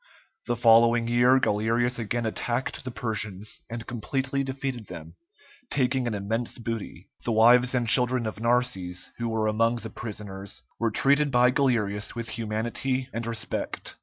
The 0.47 0.55
following 0.55 1.07
year 1.07 1.39
Galerius 1.39 1.99
again 1.99 2.25
attacked 2.25 2.83
the 2.83 2.89
Persians, 2.89 3.61
and 3.69 3.85
completely 3.85 4.43
defeated 4.43 4.87
them, 4.87 5.13
taking 5.69 6.07
an 6.07 6.15
immense 6.15 6.57
booty. 6.57 7.07
The 7.23 7.31
wives 7.31 7.75
and 7.75 7.87
children 7.87 8.25
of 8.25 8.39
Narses, 8.39 9.11
who 9.19 9.29
were 9.29 9.45
among 9.45 9.75
the 9.75 9.91
prisoners, 9.91 10.63
were 10.79 10.89
treated 10.89 11.29
by 11.29 11.51
Galerius 11.51 12.15
with 12.15 12.29
humanity 12.29 13.09
and 13.13 13.27
respect. 13.27 13.95